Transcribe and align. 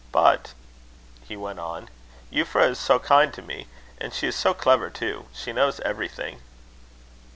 "But," 0.11 0.53
he 1.27 1.37
went 1.37 1.59
on, 1.59 1.87
"Euphra 2.31 2.67
is 2.69 2.79
so 2.79 2.97
kind 2.97 3.31
to 3.35 3.41
me! 3.43 3.67
And 3.99 4.11
she 4.15 4.25
is 4.25 4.35
so 4.35 4.51
clever 4.55 4.89
too! 4.89 5.27
She 5.31 5.53
knows 5.53 5.79
everything." 5.81 6.41